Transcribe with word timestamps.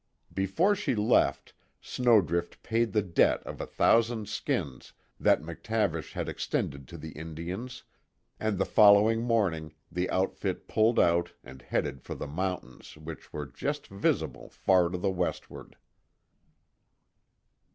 Before 0.33 0.73
she 0.73 0.95
left, 0.95 1.53
Snowdrift 1.79 2.63
paid 2.63 2.91
the 2.91 3.03
debt 3.03 3.43
of 3.43 3.61
a 3.61 3.67
thousand 3.67 4.27
skins 4.27 4.93
that 5.19 5.43
McTavish 5.43 6.13
had 6.13 6.27
extended 6.27 6.87
to 6.87 6.97
the 6.97 7.11
Indians, 7.11 7.83
and 8.39 8.57
the 8.57 8.65
following 8.65 9.21
morning 9.21 9.75
the 9.91 10.09
outfit 10.09 10.67
pulled 10.67 10.99
out 10.99 11.33
and 11.43 11.61
headed 11.61 12.01
for 12.01 12.15
the 12.15 12.25
mountains 12.25 12.97
which 12.97 13.31
were 13.31 13.45
just 13.45 13.85
visible 13.89 14.49
far 14.49 14.89
to 14.89 14.97
the 14.97 15.11
westward. 15.11 15.77